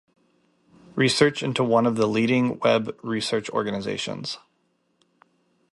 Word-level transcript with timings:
Research 0.95 1.43
into 1.43 1.63
one 1.63 1.85
of 1.85 1.95
the 1.95 2.07
leading 2.07 2.57
Web 2.57 2.97
research 3.03 3.51
organizations. 3.51 4.39